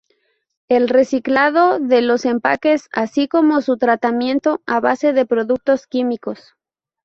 [0.67, 6.55] El reciclado de los empaques así como su tratamiento a base de productos químicos.